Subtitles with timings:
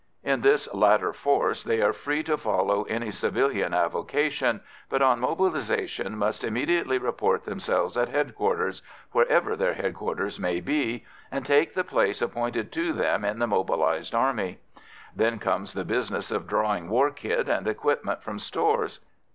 [0.23, 6.17] In this latter force, they are free to follow any civilian avocation, but on mobilisation
[6.17, 12.19] must immediately report themselves at headquarters wherever their headquarters may be and take the place
[12.19, 14.57] appointed to them in the mobilised army.
[15.15, 19.01] Then comes the business of drawing war kit and equipment from stores.